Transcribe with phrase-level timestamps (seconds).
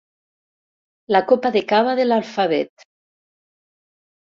[1.17, 2.91] La copa de cava de l'alfabet.